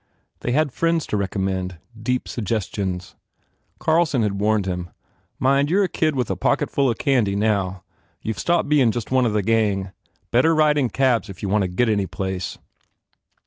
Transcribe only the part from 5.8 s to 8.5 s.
a kid with a pocketful of candy, now. You ve